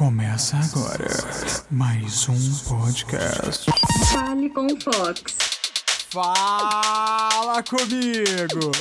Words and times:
Começa 0.00 0.56
agora 0.56 1.10
mais 1.70 2.26
um 2.26 2.54
podcast. 2.66 3.70
Fale 4.10 4.48
com 4.48 4.64
o 4.64 4.80
Fox. 4.80 5.22
Fala 6.08 7.62
comigo! 7.62 8.72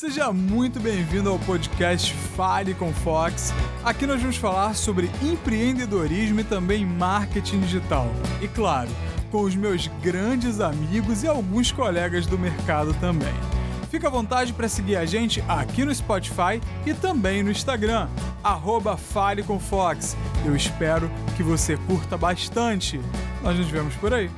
Seja 0.00 0.32
muito 0.32 0.80
bem-vindo 0.80 1.28
ao 1.28 1.38
podcast 1.40 2.14
Fale 2.34 2.72
com 2.72 2.94
Fox. 2.94 3.52
Aqui 3.84 4.06
nós 4.06 4.18
vamos 4.22 4.38
falar 4.38 4.74
sobre 4.74 5.10
empreendedorismo 5.22 6.40
e 6.40 6.44
também 6.44 6.86
marketing 6.86 7.60
digital. 7.60 8.06
E 8.40 8.48
claro, 8.48 8.88
com 9.30 9.42
os 9.42 9.54
meus 9.54 9.86
grandes 10.02 10.60
amigos 10.60 11.24
e 11.24 11.28
alguns 11.28 11.70
colegas 11.70 12.24
do 12.26 12.38
mercado 12.38 12.94
também. 12.94 13.34
Fica 13.90 14.08
à 14.08 14.10
vontade 14.10 14.52
para 14.52 14.68
seguir 14.68 14.96
a 14.96 15.06
gente 15.06 15.42
aqui 15.48 15.84
no 15.84 15.94
Spotify 15.94 16.60
e 16.84 16.92
também 16.92 17.42
no 17.42 17.50
Instagram, 17.50 18.08
arroba 18.42 18.96
Fale 18.96 19.42
com 19.42 19.58
Fox. 19.58 20.16
Eu 20.44 20.54
espero 20.54 21.10
que 21.36 21.42
você 21.42 21.76
curta 21.76 22.16
bastante. 22.16 23.00
Nós 23.42 23.58
nos 23.58 23.68
vemos 23.68 23.94
por 23.96 24.12
aí. 24.12 24.30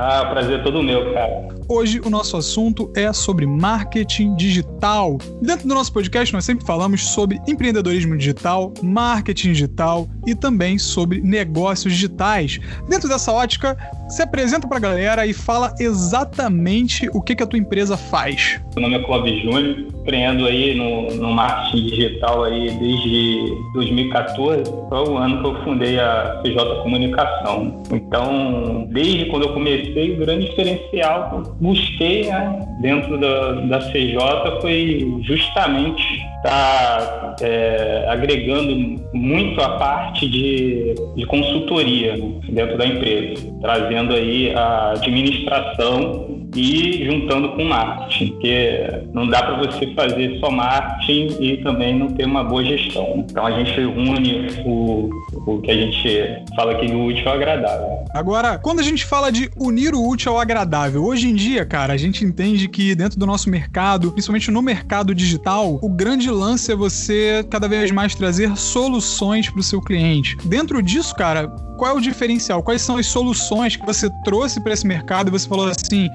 Ah, 0.01 0.25
prazer 0.27 0.61
é 0.61 0.63
todo 0.63 0.81
meu, 0.81 1.13
cara. 1.13 1.49
Hoje 1.67 1.99
o 1.99 2.09
nosso 2.09 2.37
assunto 2.37 2.89
é 2.95 3.11
sobre 3.11 3.45
marketing 3.45 4.33
digital. 4.35 5.17
Dentro 5.41 5.67
do 5.67 5.75
nosso 5.75 5.91
podcast, 5.91 6.33
nós 6.33 6.45
sempre 6.45 6.65
falamos 6.65 7.05
sobre 7.09 7.37
empreendedorismo 7.45 8.17
digital, 8.17 8.73
marketing 8.81 9.51
digital 9.51 10.07
e 10.25 10.33
também 10.33 10.79
sobre 10.79 11.19
negócios 11.19 11.93
digitais. 11.93 12.61
Dentro 12.87 13.09
dessa 13.09 13.33
ótica, 13.33 13.77
se 14.09 14.23
apresenta 14.23 14.67
pra 14.67 14.79
galera 14.79 15.25
e 15.25 15.33
fala 15.33 15.73
exatamente 15.79 17.09
o 17.13 17.21
que, 17.21 17.35
que 17.35 17.43
a 17.43 17.47
tua 17.47 17.59
empresa 17.59 17.95
faz. 17.95 18.59
Meu 18.75 18.83
nome 18.83 18.95
é 18.95 19.05
Clóvis 19.05 19.41
Júnior, 19.43 19.85
empreendo 20.01 20.45
aí 20.47 20.75
no, 20.75 21.13
no 21.15 21.31
marketing 21.31 21.85
digital 21.85 22.43
aí 22.43 22.71
desde 22.71 23.55
2014, 23.73 24.63
foi 24.89 25.09
o 25.09 25.17
ano 25.17 25.41
que 25.41 25.47
eu 25.47 25.63
fundei 25.63 25.99
a 25.99 26.41
CJ 26.43 26.81
Comunicação. 26.81 27.83
Então, 27.91 28.87
desde 28.91 29.25
quando 29.25 29.43
eu 29.43 29.53
comecei, 29.53 30.15
o 30.15 30.17
grande 30.17 30.49
diferencial 30.49 31.29
que 31.29 31.35
eu 31.35 31.55
busquei 31.61 32.27
né, 32.27 32.67
dentro 32.81 33.19
da, 33.19 33.51
da 33.61 33.79
CJ 33.79 34.61
foi 34.61 35.19
justamente 35.21 36.28
estar 36.39 37.35
tá, 37.35 37.35
é, 37.41 38.05
agregando 38.09 39.01
muito 39.13 39.61
a 39.61 39.77
parte 39.77 40.27
de, 40.27 40.95
de 41.15 41.25
consultoria 41.25 42.15
né, 42.17 42.39
dentro 42.49 42.77
da 42.77 42.85
empresa, 42.85 43.53
trazendo 43.61 44.13
aí 44.13 44.53
a 44.55 44.91
administração 44.91 46.39
e 46.55 47.05
juntando 47.05 47.49
com 47.49 47.63
marketing, 47.63 48.27
porque 48.31 48.87
não 49.13 49.27
dá 49.27 49.43
para 49.43 49.57
você 49.57 49.87
fazer 49.93 50.39
só 50.39 50.49
marketing 50.49 51.37
e 51.39 51.57
também 51.57 51.97
não 51.97 52.07
ter 52.07 52.25
uma 52.25 52.43
boa 52.43 52.63
gestão. 52.63 53.25
Então 53.29 53.45
a 53.45 53.51
gente 53.51 53.79
une 53.81 54.47
o, 54.65 55.09
o 55.45 55.61
que 55.61 55.71
a 55.71 55.75
gente 55.75 56.43
fala 56.55 56.73
aqui 56.73 56.87
do 56.87 56.99
útil 57.03 57.27
ao 57.27 57.35
agradável. 57.35 58.05
Agora, 58.13 58.57
quando 58.57 58.79
a 58.79 58.83
gente 58.83 59.05
fala 59.05 59.31
de 59.31 59.49
unir 59.57 59.93
o 59.93 60.07
útil 60.07 60.31
ao 60.31 60.39
agradável, 60.39 61.03
hoje 61.03 61.29
em 61.29 61.35
dia, 61.35 61.65
cara, 61.65 61.93
a 61.93 61.97
gente 61.97 62.23
entende 62.23 62.67
que 62.67 62.95
dentro 62.95 63.19
do 63.19 63.25
nosso 63.25 63.49
mercado, 63.49 64.11
principalmente 64.11 64.51
no 64.51 64.61
mercado 64.61 65.13
digital, 65.13 65.79
o 65.81 65.89
grande 65.89 66.29
lance 66.29 66.71
é 66.71 66.75
você 66.75 67.45
cada 67.49 67.67
vez 67.67 67.91
mais 67.91 68.15
trazer 68.15 68.55
soluções 68.57 69.49
para 69.49 69.59
o 69.59 69.63
seu 69.63 69.81
cliente. 69.81 70.37
Dentro 70.45 70.81
disso, 70.81 71.15
cara, 71.15 71.47
qual 71.77 71.91
é 71.91 71.97
o 71.97 72.01
diferencial? 72.01 72.61
Quais 72.61 72.81
são 72.81 72.97
as 72.97 73.07
soluções 73.07 73.75
que 73.75 73.85
você 73.85 74.09
trouxe 74.23 74.61
para 74.61 74.73
esse 74.73 74.85
mercado 74.85 75.29
e 75.29 75.31
você 75.31 75.47
falou 75.47 75.67
assim: 75.67 76.09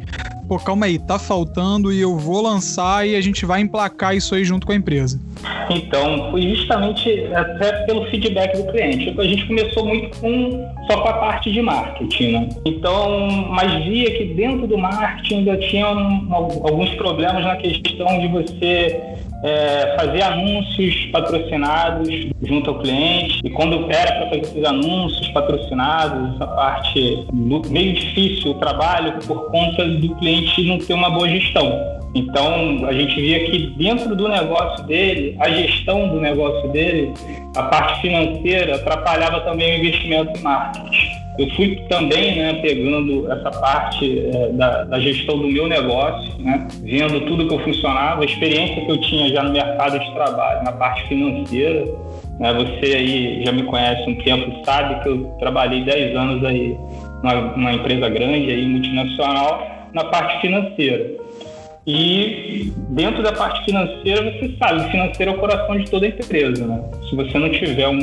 pô, 0.49 0.59
calma 0.59 0.87
aí, 0.87 0.99
tá 0.99 1.19
faltando 1.19 1.93
e 1.93 2.01
eu 2.01 2.17
vou 2.17 2.43
lançar 2.43 3.07
e 3.07 3.17
a 3.17 3.21
gente 3.21 3.45
vai 3.47 3.61
emplacar 3.61 4.15
isso 4.15 4.35
aí 4.35 4.45
junto 4.45 4.67
com 4.67 4.73
a 4.73 4.77
empresa? 4.77 5.21
Então, 5.71 6.31
foi 6.31 6.43
justamente 6.43 7.27
até 7.35 7.85
pelo 7.85 8.05
feedback 8.07 8.57
do 8.57 8.71
cliente. 8.71 9.15
A 9.19 9.25
gente 9.25 9.47
começou 9.47 9.87
muito 9.87 10.19
com 10.19 10.75
só 10.91 11.01
com 11.01 11.09
a 11.09 11.13
parte 11.15 11.51
de 11.51 11.63
marketing, 11.63 12.33
né? 12.33 12.49
Então, 12.65 13.47
mas 13.51 13.85
via 13.85 14.11
que 14.11 14.35
dentro 14.35 14.67
do 14.67 14.77
marketing 14.77 15.37
ainda 15.39 15.57
tinham 15.57 16.27
alguns 16.31 16.91
problemas 16.95 17.45
na 17.45 17.57
questão 17.57 18.19
de 18.21 18.29
você 18.29 19.01
é, 19.45 19.95
fazer 20.01 20.23
anúncios 20.23 21.07
patrocinados 21.13 22.09
junto 22.43 22.71
ao 22.71 22.79
cliente. 22.79 23.41
E 23.45 23.51
quando 23.51 23.91
era 23.93 24.13
para 24.13 24.31
fazer 24.31 24.41
esses 24.41 24.65
anúncios 24.65 25.29
patrocinados, 25.29 26.35
essa 26.35 26.47
parte 26.47 27.27
meio 27.33 27.93
difícil 27.93 28.53
o 28.53 28.55
trabalho 28.55 29.19
por 29.27 29.51
conta 29.51 29.85
do 29.87 30.15
cliente 30.17 30.67
não 30.67 30.79
ter 30.79 30.95
uma 30.95 31.11
boa 31.11 31.29
gestão. 31.29 31.95
Então, 32.15 32.87
a 32.87 32.93
gente 32.93 33.21
via 33.21 33.45
que 33.45 33.75
dentro 33.77 34.15
do 34.15 34.29
negócio 34.29 34.87
dele, 34.87 35.37
a 35.41 35.51
gestão 35.51 36.09
do 36.09 36.21
negócio 36.21 36.69
dele, 36.71 37.13
a 37.57 37.65
parte 37.65 38.03
financeira 38.03 38.77
atrapalhava 38.77 39.41
também 39.41 39.75
o 39.75 39.79
investimento 39.81 40.39
em 40.39 40.43
marketing. 40.43 40.94
Eu 41.37 41.51
fui 41.51 41.77
também 41.89 42.37
né, 42.37 42.55
pegando 42.63 43.31
essa 43.31 43.51
parte 43.51 44.21
é, 44.21 44.49
da, 44.53 44.85
da, 44.85 45.01
gestão 45.01 45.37
do 45.37 45.49
meu 45.49 45.67
negócio, 45.67 46.33
né, 46.39 46.69
vendo 46.81 47.23
tudo 47.23 47.49
que 47.49 47.55
eu 47.55 47.59
funcionava, 47.59 48.23
a 48.23 48.25
experiência 48.25 48.85
que 48.85 48.91
eu 48.91 49.01
tinha 49.01 49.29
já 49.31 49.43
no 49.43 49.53
mercado 49.53 49.99
de 49.99 50.15
trabalho, 50.15 50.63
na 50.63 50.73
parte 50.73 51.09
financeira. 51.09 51.87
Né, 52.39 52.53
você 52.55 52.95
aí 52.95 53.45
já 53.45 53.51
me 53.51 53.65
conhece 53.65 54.09
um 54.09 54.15
tempo, 54.23 54.65
sabe 54.65 55.03
que 55.03 55.09
eu 55.09 55.25
trabalhei 55.41 55.85
10 55.85 56.17
anos 56.17 56.45
aí 56.45 56.77
numa, 57.23 57.35
numa 57.57 57.73
empresa 57.73 58.09
grande, 58.09 58.51
aí, 58.51 58.67
multinacional, 58.67 59.89
na 59.93 60.05
parte 60.05 60.41
financeira. 60.41 61.24
E 61.87 62.73
dentro 62.91 63.23
da 63.23 63.33
parte 63.33 63.63
financeira, 63.67 64.23
você 64.33 64.57
sabe, 64.59 64.87
o 64.87 64.91
financeiro 64.91 65.33
é 65.33 65.35
o 65.35 65.39
coração 65.39 65.77
de 65.77 65.91
toda 65.91 66.07
empresa. 66.07 66.67
Né? 66.67 66.83
Se 67.09 67.15
você 67.15 67.39
não 67.39 67.51
tiver 67.51 67.89
um, 67.89 67.99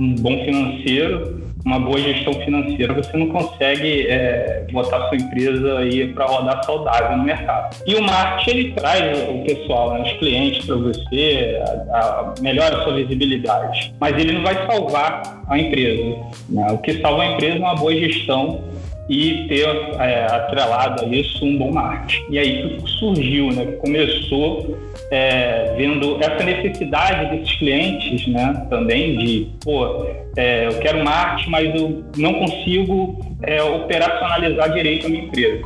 um, 0.00 0.14
bom 0.18 0.44
financeiro, 0.44 1.46
uma 1.64 1.78
boa 1.78 1.98
gestão 1.98 2.32
financeira, 2.32 2.94
você 2.94 3.14
não 3.18 3.28
consegue 3.28 4.06
é, 4.08 4.66
botar 4.72 5.08
sua 5.08 5.16
empresa 5.16 5.78
aí 5.78 6.08
para 6.14 6.24
rodar 6.24 6.64
saudável 6.64 7.18
no 7.18 7.24
mercado. 7.24 7.76
E 7.86 7.94
o 7.96 8.02
marketing 8.02 8.50
ele 8.50 8.72
traz 8.72 9.28
o 9.28 9.44
pessoal, 9.44 9.92
né, 9.92 10.10
os 10.10 10.12
clientes 10.18 10.64
para 10.64 10.76
você, 10.76 11.60
a, 11.90 11.98
a, 11.98 12.34
melhora 12.40 12.78
a 12.78 12.84
sua 12.84 12.94
visibilidade, 12.94 13.92
mas 14.00 14.16
ele 14.16 14.32
não 14.32 14.42
vai 14.42 14.54
salvar 14.66 15.42
a 15.46 15.58
empresa. 15.58 16.16
Né? 16.48 16.66
O 16.70 16.78
que 16.78 16.94
salva 17.02 17.24
a 17.24 17.32
empresa 17.32 17.56
é 17.56 17.60
uma 17.60 17.74
boa 17.74 17.94
gestão 17.94 18.64
e 19.08 19.46
ter 19.48 19.66
é, 19.98 20.26
atrelado 20.26 21.04
a 21.04 21.08
isso 21.08 21.44
um 21.44 21.56
bom 21.56 21.72
marketing. 21.72 22.24
E 22.30 22.38
aí 22.38 22.78
que 22.78 22.90
surgiu, 22.90 23.50
né? 23.50 23.64
Começou 23.80 24.78
é, 25.10 25.74
vendo 25.76 26.18
essa 26.20 26.44
necessidade 26.44 27.36
desses 27.36 27.56
clientes, 27.56 28.26
né? 28.28 28.66
Também 28.68 29.16
de, 29.16 29.48
pô, 29.64 30.06
é, 30.36 30.66
eu 30.66 30.78
quero 30.80 31.02
marketing, 31.02 31.50
mas 31.50 31.74
eu 31.74 32.04
não 32.16 32.34
consigo 32.34 33.18
é, 33.42 33.62
operacionalizar 33.62 34.72
direito 34.72 35.06
a 35.06 35.08
minha 35.08 35.24
empresa. 35.24 35.62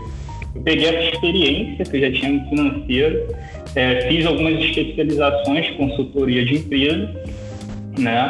Eu 0.55 0.63
peguei 0.63 0.87
essa 0.87 1.15
experiência 1.15 1.85
que 1.85 1.97
eu 1.97 2.01
já 2.01 2.13
tinha 2.13 2.31
no 2.31 2.49
financeiro, 2.49 3.27
é, 3.75 4.09
fiz 4.09 4.25
algumas 4.27 4.63
especializações, 4.63 5.71
consultoria 5.71 6.45
de 6.45 6.57
empresa, 6.57 7.11
né? 7.99 8.29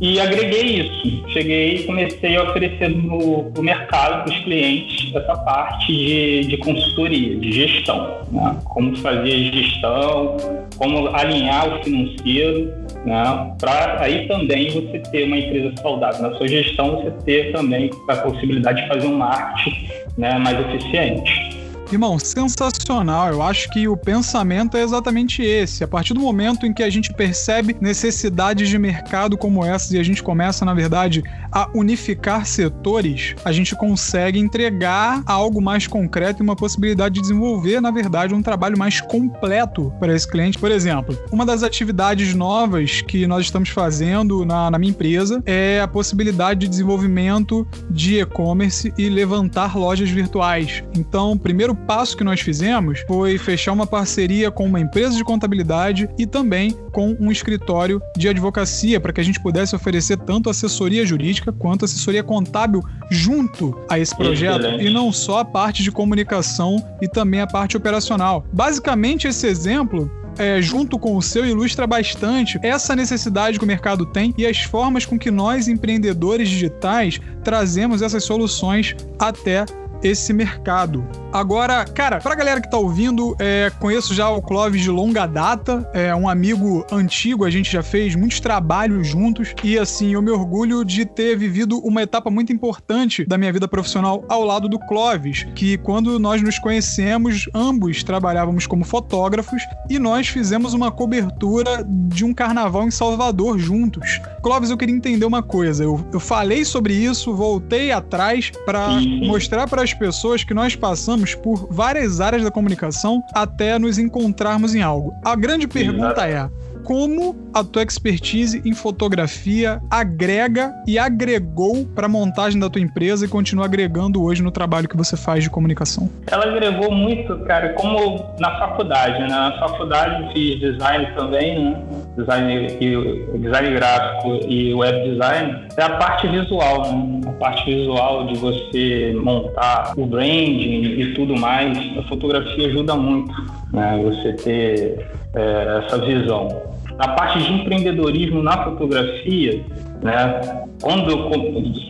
E 0.00 0.20
agreguei 0.20 0.80
isso. 0.80 1.28
Cheguei 1.28 1.76
e 1.76 1.82
comecei 1.84 2.36
a 2.36 2.42
oferecer 2.42 2.88
no, 2.88 3.50
no 3.50 3.62
mercado 3.62 4.24
para 4.24 4.32
os 4.32 4.44
clientes 4.44 5.14
essa 5.14 5.36
parte 5.36 5.86
de, 5.86 6.46
de 6.46 6.56
consultoria, 6.58 7.36
de 7.36 7.52
gestão. 7.52 8.18
Né? 8.30 8.56
Como 8.64 8.96
fazer 8.96 9.52
gestão, 9.52 10.36
como 10.76 11.08
alinhar 11.14 11.68
o 11.68 11.84
financeiro, 11.84 12.72
né? 13.04 13.54
para 13.60 14.00
aí 14.00 14.26
também 14.26 14.70
você 14.70 14.98
ter 14.98 15.24
uma 15.24 15.38
empresa 15.38 15.72
saudável. 15.80 16.22
Na 16.22 16.34
sua 16.36 16.48
gestão, 16.48 16.96
você 16.96 17.10
ter 17.24 17.52
também 17.52 17.90
a 18.08 18.16
possibilidade 18.16 18.82
de 18.82 18.88
fazer 18.88 19.06
um 19.06 19.16
marketing 19.16 19.88
né, 20.18 20.38
mais 20.38 20.58
eficiente. 20.60 21.53
Irmão, 21.92 22.18
sensacional. 22.18 23.30
Eu 23.30 23.42
acho 23.42 23.70
que 23.70 23.86
o 23.86 23.96
pensamento 23.96 24.76
é 24.76 24.82
exatamente 24.82 25.42
esse. 25.42 25.84
A 25.84 25.88
partir 25.88 26.14
do 26.14 26.20
momento 26.20 26.66
em 26.66 26.72
que 26.72 26.82
a 26.82 26.90
gente 26.90 27.12
percebe 27.12 27.76
necessidades 27.80 28.68
de 28.68 28.78
mercado 28.78 29.36
como 29.36 29.64
essas 29.64 29.92
e 29.92 29.98
a 29.98 30.02
gente 30.02 30.22
começa, 30.22 30.64
na 30.64 30.74
verdade, 30.74 31.22
a 31.54 31.70
unificar 31.72 32.44
setores, 32.44 33.36
a 33.44 33.52
gente 33.52 33.76
consegue 33.76 34.40
entregar 34.40 35.22
algo 35.24 35.62
mais 35.62 35.86
concreto 35.86 36.42
e 36.42 36.44
uma 36.44 36.56
possibilidade 36.56 37.14
de 37.14 37.20
desenvolver, 37.20 37.80
na 37.80 37.92
verdade, 37.92 38.34
um 38.34 38.42
trabalho 38.42 38.76
mais 38.76 39.00
completo 39.00 39.92
para 40.00 40.12
esse 40.12 40.28
cliente. 40.28 40.58
Por 40.58 40.72
exemplo, 40.72 41.16
uma 41.30 41.46
das 41.46 41.62
atividades 41.62 42.34
novas 42.34 43.02
que 43.02 43.24
nós 43.26 43.44
estamos 43.44 43.68
fazendo 43.68 44.44
na, 44.44 44.68
na 44.68 44.78
minha 44.78 44.90
empresa 44.90 45.40
é 45.46 45.80
a 45.80 45.86
possibilidade 45.86 46.60
de 46.60 46.68
desenvolvimento 46.68 47.66
de 47.88 48.18
e-commerce 48.18 48.92
e 48.98 49.08
levantar 49.08 49.76
lojas 49.76 50.10
virtuais. 50.10 50.82
Então, 50.96 51.32
o 51.32 51.38
primeiro 51.38 51.74
passo 51.74 52.16
que 52.16 52.24
nós 52.24 52.40
fizemos 52.40 53.04
foi 53.06 53.38
fechar 53.38 53.72
uma 53.72 53.86
parceria 53.86 54.50
com 54.50 54.66
uma 54.66 54.80
empresa 54.80 55.16
de 55.16 55.22
contabilidade 55.22 56.08
e 56.18 56.26
também 56.26 56.72
com 56.90 57.16
um 57.20 57.30
escritório 57.30 58.00
de 58.16 58.28
advocacia 58.28 58.98
para 58.98 59.12
que 59.12 59.20
a 59.20 59.24
gente 59.24 59.40
pudesse 59.40 59.76
oferecer 59.76 60.16
tanto 60.16 60.50
assessoria 60.50 61.06
jurídica 61.06 61.43
quanto 61.52 61.84
assessoria 61.84 62.22
contábil 62.22 62.82
junto 63.10 63.78
a 63.88 63.98
esse 63.98 64.14
projeto 64.16 64.60
Excelente. 64.60 64.86
e 64.86 64.90
não 64.90 65.12
só 65.12 65.38
a 65.38 65.44
parte 65.44 65.82
de 65.82 65.90
comunicação 65.90 66.76
e 67.00 67.08
também 67.08 67.40
a 67.40 67.46
parte 67.46 67.76
operacional. 67.76 68.44
Basicamente, 68.52 69.28
esse 69.28 69.46
exemplo 69.46 70.10
é, 70.38 70.60
junto 70.60 70.98
com 70.98 71.16
o 71.16 71.22
seu, 71.22 71.46
ilustra 71.46 71.86
bastante 71.86 72.58
essa 72.62 72.96
necessidade 72.96 73.58
que 73.58 73.64
o 73.64 73.68
mercado 73.68 74.04
tem 74.04 74.34
e 74.36 74.46
as 74.46 74.62
formas 74.62 75.06
com 75.06 75.18
que 75.18 75.30
nós, 75.30 75.68
empreendedores 75.68 76.48
digitais, 76.48 77.20
trazemos 77.42 78.02
essas 78.02 78.24
soluções 78.24 78.96
até 79.18 79.64
esse 80.04 80.34
mercado. 80.34 81.04
Agora, 81.32 81.84
cara, 81.86 82.18
pra 82.18 82.34
galera 82.34 82.60
que 82.60 82.70
tá 82.70 82.76
ouvindo, 82.76 83.34
é, 83.40 83.72
conheço 83.80 84.14
já 84.14 84.28
o 84.28 84.42
Clóvis 84.42 84.82
de 84.82 84.90
longa 84.90 85.26
data, 85.26 85.90
é 85.94 86.14
um 86.14 86.28
amigo 86.28 86.86
antigo, 86.92 87.44
a 87.44 87.50
gente 87.50 87.72
já 87.72 87.82
fez 87.82 88.14
muitos 88.14 88.38
trabalhos 88.38 89.08
juntos 89.08 89.54
e 89.64 89.78
assim, 89.78 90.12
eu 90.12 90.22
me 90.22 90.30
orgulho 90.30 90.84
de 90.84 91.06
ter 91.06 91.36
vivido 91.36 91.78
uma 91.78 92.02
etapa 92.02 92.30
muito 92.30 92.52
importante 92.52 93.24
da 93.24 93.38
minha 93.38 93.52
vida 93.52 93.66
profissional 93.66 94.24
ao 94.28 94.44
lado 94.44 94.68
do 94.68 94.78
Clóvis, 94.78 95.44
que 95.54 95.78
quando 95.78 96.18
nós 96.20 96.42
nos 96.42 96.58
conhecemos, 96.58 97.48
ambos 97.54 98.04
trabalhávamos 98.04 98.66
como 98.66 98.84
fotógrafos 98.84 99.62
e 99.88 99.98
nós 99.98 100.28
fizemos 100.28 100.74
uma 100.74 100.90
cobertura 100.92 101.84
de 101.88 102.24
um 102.24 102.34
carnaval 102.34 102.86
em 102.86 102.90
Salvador 102.90 103.58
juntos. 103.58 104.20
Clóvis, 104.42 104.70
eu 104.70 104.76
queria 104.76 104.94
entender 104.94 105.24
uma 105.24 105.42
coisa, 105.42 105.82
eu, 105.82 106.06
eu 106.12 106.20
falei 106.20 106.64
sobre 106.64 106.92
isso, 106.92 107.34
voltei 107.34 107.90
atrás 107.90 108.52
para 108.66 109.00
mostrar 109.26 109.66
para 109.66 109.82
as 109.82 109.93
pessoas 109.94 110.44
que 110.44 110.52
nós 110.52 110.76
passamos 110.76 111.34
por 111.34 111.66
várias 111.70 112.20
áreas 112.20 112.42
da 112.42 112.50
comunicação 112.50 113.22
até 113.32 113.78
nos 113.78 113.98
encontrarmos 113.98 114.74
em 114.74 114.82
algo. 114.82 115.14
A 115.24 115.34
grande 115.34 115.66
pergunta 115.66 116.26
é: 116.26 116.48
como 116.84 117.34
a 117.54 117.64
tua 117.64 117.82
expertise 117.82 118.60
em 118.64 118.74
fotografia 118.74 119.80
agrega 119.90 120.70
e 120.86 120.98
agregou 120.98 121.86
para 121.86 122.04
a 122.04 122.08
montagem 122.08 122.60
da 122.60 122.68
tua 122.68 122.82
empresa 122.82 123.24
e 123.24 123.28
continua 123.28 123.64
agregando 123.64 124.22
hoje 124.22 124.42
no 124.42 124.50
trabalho 124.50 124.86
que 124.86 124.96
você 124.96 125.16
faz 125.16 125.42
de 125.42 125.48
comunicação? 125.48 126.10
Ela 126.26 126.44
agregou 126.44 126.92
muito, 126.92 127.38
cara, 127.46 127.72
como 127.72 128.22
na 128.38 128.58
faculdade, 128.58 129.18
né? 129.20 129.28
Na 129.28 129.58
faculdade 129.58 130.32
fiz 130.34 130.60
design 130.60 131.06
também, 131.16 131.64
né? 131.64 131.82
Design, 132.16 132.66
e, 132.80 133.38
design 133.38 133.74
gráfico 133.74 134.40
e 134.48 134.72
web 134.72 135.10
design. 135.10 135.66
É 135.76 135.82
a 135.82 135.96
parte 135.96 136.28
visual, 136.28 136.82
né? 136.82 137.20
A 137.26 137.32
parte 137.32 137.64
visual 137.64 138.26
de 138.26 138.36
você 138.38 139.16
montar 139.20 139.92
o 139.96 140.06
branding 140.06 141.00
e 141.00 141.14
tudo 141.14 141.36
mais. 141.36 141.76
A 141.98 142.02
fotografia 142.04 142.68
ajuda 142.68 142.94
muito, 142.94 143.32
né? 143.72 144.00
Você 144.04 144.32
ter 144.34 145.06
é, 145.34 145.82
essa 145.84 145.98
visão 145.98 146.74
na 146.98 147.08
parte 147.08 147.38
de 147.38 147.52
empreendedorismo 147.52 148.42
na 148.42 148.64
fotografia, 148.64 149.64
né? 150.02 150.64
Quando 150.82 151.10
eu 151.10 151.30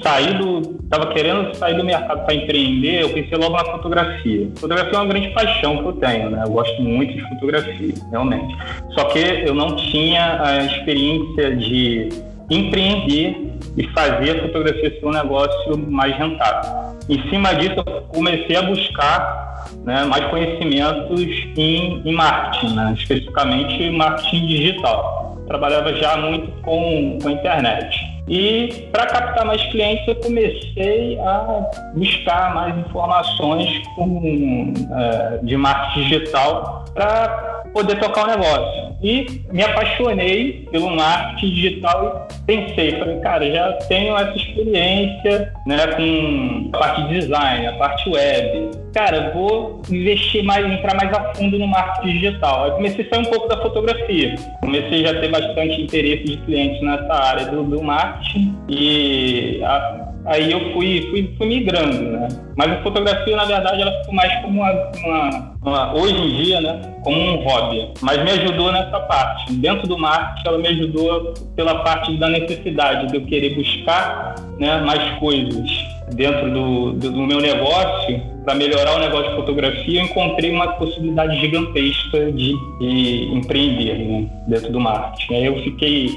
saí 0.02 0.34
do, 0.34 0.78
estava 0.84 1.12
querendo 1.12 1.54
sair 1.56 1.76
do 1.76 1.84
mercado 1.84 2.24
para 2.24 2.34
empreender, 2.34 3.02
eu 3.02 3.10
pensei 3.10 3.36
logo 3.36 3.56
na 3.56 3.64
fotografia. 3.64 4.48
Fotografia 4.56 4.92
é 4.92 4.96
uma 4.96 5.06
grande 5.06 5.28
paixão 5.30 5.78
que 5.78 5.84
eu 5.84 5.92
tenho, 5.94 6.30
né? 6.30 6.42
Eu 6.44 6.50
gosto 6.50 6.80
muito 6.80 7.12
de 7.12 7.20
fotografia, 7.28 7.94
realmente. 8.10 8.56
Só 8.94 9.04
que 9.04 9.18
eu 9.18 9.54
não 9.54 9.74
tinha 9.76 10.40
a 10.42 10.64
experiência 10.64 11.56
de 11.56 12.08
empreender 12.50 13.54
e 13.76 13.86
fazer 13.88 14.38
a 14.38 14.42
fotografia 14.42 14.90
ser 14.90 15.06
um 15.06 15.10
negócio 15.10 15.78
mais 15.78 16.16
rentável. 16.16 16.94
Em 17.08 17.28
cima 17.28 17.54
disso, 17.54 17.74
eu 17.86 18.02
comecei 18.12 18.56
a 18.56 18.62
buscar 18.62 19.68
né, 19.84 20.04
mais 20.04 20.24
conhecimentos 20.26 21.20
em, 21.56 22.02
em 22.04 22.12
marketing, 22.12 22.74
né, 22.74 22.94
especificamente 22.96 23.90
marketing 23.90 24.46
digital. 24.46 25.38
Trabalhava 25.46 25.92
já 25.94 26.16
muito 26.16 26.50
com, 26.62 27.18
com 27.20 27.28
a 27.28 27.32
internet. 27.32 28.14
E 28.26 28.88
para 28.90 29.04
captar 29.06 29.44
mais 29.44 29.62
clientes, 29.64 30.06
eu 30.08 30.14
comecei 30.16 31.18
a 31.20 31.68
buscar 31.94 32.54
mais 32.54 32.78
informações 32.78 33.82
com, 33.94 34.72
é, 34.92 35.38
de 35.42 35.56
marketing 35.56 36.08
digital 36.08 36.84
para 36.94 37.64
poder 37.74 37.98
tocar 38.00 38.24
o 38.24 38.26
negócio. 38.28 38.83
E 39.04 39.42
me 39.52 39.62
apaixonei 39.62 40.66
pelo 40.72 40.96
marketing 40.96 41.54
digital 41.54 42.26
e 42.30 42.46
pensei, 42.46 42.98
falei, 42.98 43.20
cara, 43.20 43.52
já 43.52 43.72
tenho 43.86 44.16
essa 44.16 44.34
experiência 44.34 45.52
né, 45.66 45.86
com 45.88 46.70
a 46.72 46.78
parte 46.78 47.02
de 47.08 47.20
design, 47.20 47.66
a 47.66 47.72
parte 47.74 48.08
web. 48.08 48.70
Cara, 48.94 49.30
vou 49.34 49.82
investir 49.90 50.42
mais, 50.42 50.64
entrar 50.64 50.94
mais 50.96 51.12
a 51.12 51.34
fundo 51.34 51.58
no 51.58 51.66
marketing 51.66 52.12
digital. 52.14 52.64
Aí 52.64 52.70
comecei 52.70 53.04
a 53.04 53.08
sair 53.10 53.26
um 53.26 53.30
pouco 53.30 53.46
da 53.46 53.60
fotografia. 53.60 54.36
Comecei 54.62 55.02
já 55.02 55.10
a 55.10 55.20
ter 55.20 55.28
bastante 55.28 55.82
interesse 55.82 56.24
de 56.24 56.36
clientes 56.38 56.80
nessa 56.80 57.12
área 57.12 57.46
do, 57.50 57.62
do 57.62 57.82
marketing 57.82 58.56
e 58.70 59.60
a, 59.62 60.03
aí 60.26 60.50
eu 60.50 60.72
fui, 60.72 61.08
fui, 61.10 61.34
fui 61.36 61.46
migrando, 61.46 62.02
né? 62.02 62.28
Mas 62.56 62.72
a 62.72 62.82
fotografia, 62.82 63.36
na 63.36 63.44
verdade, 63.44 63.82
ela 63.82 63.92
ficou 64.00 64.14
mais 64.14 64.42
como 64.42 64.60
uma, 64.60 64.90
uma, 65.04 65.56
uma, 65.62 65.94
hoje 65.94 66.14
em 66.14 66.44
dia, 66.44 66.60
né? 66.60 66.80
Como 67.02 67.18
um 67.18 67.44
hobby. 67.44 67.90
Mas 68.00 68.22
me 68.22 68.30
ajudou 68.30 68.72
nessa 68.72 69.00
parte. 69.00 69.52
Dentro 69.54 69.86
do 69.86 69.98
marketing, 69.98 70.48
ela 70.48 70.58
me 70.58 70.68
ajudou 70.68 71.34
pela 71.56 71.82
parte 71.82 72.16
da 72.16 72.28
necessidade 72.28 73.08
de 73.08 73.16
eu 73.16 73.24
querer 73.26 73.54
buscar 73.54 74.34
né, 74.58 74.80
mais 74.80 75.18
coisas 75.18 75.94
dentro 76.12 76.50
do, 76.50 76.92
do, 76.92 77.12
do 77.12 77.20
meu 77.22 77.40
negócio 77.40 78.34
para 78.44 78.54
melhorar 78.54 78.96
o 78.96 78.98
negócio 78.98 79.30
de 79.30 79.36
fotografia, 79.36 80.00
eu 80.00 80.04
encontrei 80.04 80.50
uma 80.50 80.68
possibilidade 80.74 81.40
gigantesca 81.40 82.30
de, 82.32 82.54
de 82.78 83.30
empreender 83.32 83.98
né, 83.98 84.30
dentro 84.46 84.70
do 84.70 84.80
marketing. 84.80 85.34
Aí 85.34 85.46
eu 85.46 85.62
fiquei 85.62 86.10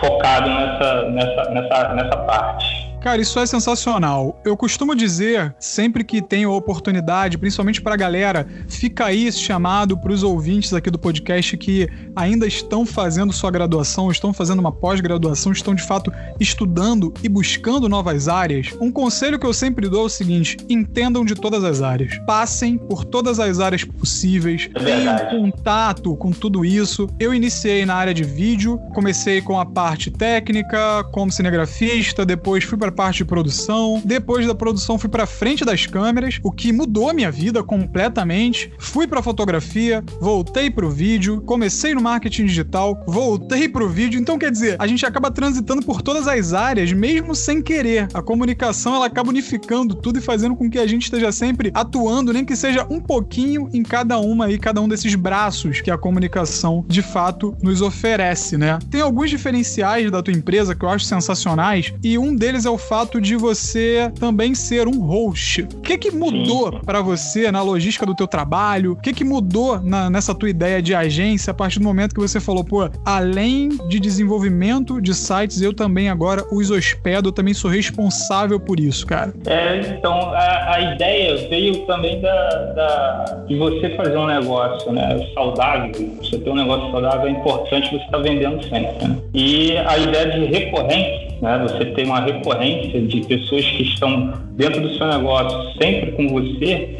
focado 0.00 0.50
nessa, 0.50 1.10
nessa, 1.10 1.50
nessa, 1.50 1.94
nessa 1.94 2.16
parte. 2.18 2.89
Cara, 3.00 3.22
isso 3.22 3.38
é 3.38 3.46
sensacional. 3.46 4.38
Eu 4.44 4.54
costumo 4.56 4.94
dizer, 4.94 5.54
sempre 5.58 6.04
que 6.04 6.20
tenho 6.20 6.52
oportunidade, 6.52 7.38
principalmente 7.38 7.80
pra 7.80 7.96
galera, 7.96 8.46
fica 8.68 9.06
aí 9.06 9.26
esse 9.26 9.38
chamado 9.38 9.96
pros 9.98 10.22
ouvintes 10.22 10.74
aqui 10.74 10.90
do 10.90 10.98
podcast 10.98 11.56
que 11.56 11.88
ainda 12.14 12.46
estão 12.46 12.84
fazendo 12.84 13.32
sua 13.32 13.50
graduação, 13.50 14.10
estão 14.10 14.34
fazendo 14.34 14.58
uma 14.58 14.70
pós-graduação, 14.70 15.50
estão 15.50 15.74
de 15.74 15.82
fato 15.82 16.12
estudando 16.38 17.12
e 17.22 17.28
buscando 17.28 17.88
novas 17.88 18.28
áreas. 18.28 18.68
Um 18.78 18.92
conselho 18.92 19.38
que 19.38 19.46
eu 19.46 19.54
sempre 19.54 19.88
dou 19.88 20.02
é 20.02 20.06
o 20.06 20.10
seguinte: 20.10 20.58
entendam 20.68 21.24
de 21.24 21.34
todas 21.34 21.64
as 21.64 21.80
áreas. 21.80 22.18
Passem 22.26 22.76
por 22.76 23.06
todas 23.06 23.40
as 23.40 23.60
áreas 23.60 23.82
possíveis, 23.82 24.68
é 24.74 24.84
tenham 24.84 25.16
contato 25.30 26.14
com 26.16 26.32
tudo 26.32 26.66
isso. 26.66 27.08
Eu 27.18 27.32
iniciei 27.32 27.86
na 27.86 27.94
área 27.94 28.12
de 28.12 28.24
vídeo, 28.24 28.78
comecei 28.92 29.40
com 29.40 29.58
a 29.58 29.64
parte 29.64 30.10
técnica, 30.10 31.02
como 31.12 31.32
cinegrafista, 31.32 32.26
depois 32.26 32.64
fui 32.64 32.76
para 32.76 32.89
parte 32.90 33.18
de 33.18 33.24
produção. 33.24 34.02
Depois 34.04 34.46
da 34.46 34.54
produção, 34.54 34.98
fui 34.98 35.08
para 35.08 35.26
frente 35.26 35.64
das 35.64 35.86
câmeras, 35.86 36.38
o 36.42 36.50
que 36.50 36.72
mudou 36.72 37.12
minha 37.14 37.30
vida 37.30 37.62
completamente. 37.62 38.72
Fui 38.78 39.06
para 39.06 39.22
fotografia, 39.22 40.02
voltei 40.20 40.70
pro 40.70 40.90
vídeo, 40.90 41.40
comecei 41.42 41.94
no 41.94 42.00
marketing 42.00 42.46
digital, 42.46 43.02
voltei 43.06 43.68
pro 43.68 43.88
vídeo. 43.88 44.20
Então, 44.20 44.38
quer 44.38 44.50
dizer, 44.50 44.76
a 44.78 44.86
gente 44.86 45.04
acaba 45.04 45.30
transitando 45.30 45.82
por 45.82 46.02
todas 46.02 46.26
as 46.26 46.52
áreas, 46.52 46.92
mesmo 46.92 47.34
sem 47.34 47.62
querer. 47.62 48.08
A 48.14 48.22
comunicação 48.22 48.94
ela 48.94 49.06
acaba 49.06 49.30
unificando 49.30 49.94
tudo 49.94 50.18
e 50.18 50.22
fazendo 50.22 50.56
com 50.56 50.70
que 50.70 50.78
a 50.78 50.86
gente 50.86 51.04
esteja 51.04 51.32
sempre 51.32 51.70
atuando, 51.74 52.32
nem 52.32 52.44
que 52.44 52.56
seja 52.56 52.86
um 52.90 53.00
pouquinho 53.00 53.68
em 53.72 53.82
cada 53.82 54.18
uma 54.18 54.50
e 54.50 54.58
cada 54.58 54.80
um 54.80 54.88
desses 54.88 55.14
braços 55.14 55.80
que 55.80 55.90
a 55.90 55.98
comunicação 55.98 56.84
de 56.88 57.02
fato 57.02 57.56
nos 57.62 57.80
oferece, 57.80 58.56
né? 58.56 58.78
Tem 58.90 59.00
alguns 59.00 59.30
diferenciais 59.30 60.10
da 60.10 60.22
tua 60.22 60.34
empresa 60.34 60.74
que 60.74 60.84
eu 60.84 60.88
acho 60.88 61.04
sensacionais 61.04 61.92
e 62.02 62.18
um 62.18 62.34
deles 62.34 62.64
é 62.64 62.70
o 62.70 62.78
fato 62.80 63.20
de 63.20 63.36
você 63.36 64.10
também 64.18 64.54
ser 64.54 64.88
um 64.88 65.00
host. 65.00 65.62
O 65.74 65.80
que 65.80 65.96
que 65.96 66.10
mudou 66.10 66.80
para 66.80 67.00
você 67.00 67.52
na 67.52 67.62
logística 67.62 68.04
do 68.04 68.14
teu 68.14 68.26
trabalho? 68.26 68.92
O 68.92 68.96
que 68.96 69.12
que 69.12 69.24
mudou 69.24 69.80
na, 69.80 70.10
nessa 70.10 70.34
tua 70.34 70.50
ideia 70.50 70.82
de 70.82 70.94
agência 70.94 71.50
a 71.52 71.54
partir 71.54 71.78
do 71.78 71.84
momento 71.84 72.14
que 72.14 72.20
você 72.20 72.40
falou, 72.40 72.64
pô, 72.64 72.88
além 73.04 73.68
de 73.88 74.00
desenvolvimento 74.00 75.00
de 75.00 75.14
sites, 75.14 75.60
eu 75.60 75.72
também 75.72 76.08
agora 76.08 76.44
os 76.50 76.70
hospedo, 76.70 77.28
eu 77.28 77.32
também 77.32 77.54
sou 77.54 77.70
responsável 77.70 78.58
por 78.58 78.80
isso, 78.80 79.06
cara? 79.06 79.32
É, 79.46 79.78
então, 79.78 80.14
a, 80.32 80.74
a 80.74 80.94
ideia 80.94 81.48
veio 81.48 81.86
também 81.86 82.20
da, 82.20 82.48
da, 82.74 83.44
de 83.46 83.56
você 83.56 83.90
fazer 83.96 84.16
um 84.16 84.26
negócio 84.26 84.92
né, 84.92 85.30
saudável. 85.34 85.92
Você 86.22 86.38
ter 86.38 86.50
um 86.50 86.56
negócio 86.56 86.90
saudável 86.90 87.28
é 87.28 87.30
importante 87.30 87.90
você 87.90 87.96
estar 87.96 88.18
tá 88.18 88.18
vendendo 88.18 88.62
sempre. 88.64 89.06
Né? 89.06 89.16
E 89.34 89.76
a 89.76 89.98
ideia 89.98 90.26
de 90.30 90.46
recorrência, 90.46 91.29
né, 91.40 91.58
você 91.62 91.86
ter 91.86 92.04
uma 92.04 92.20
recorrência 92.20 93.00
de 93.00 93.20
pessoas 93.22 93.64
que 93.64 93.82
estão 93.82 94.32
dentro 94.52 94.80
do 94.80 94.94
seu 94.94 95.06
negócio 95.06 95.72
sempre 95.80 96.12
com 96.12 96.28
você, 96.28 96.98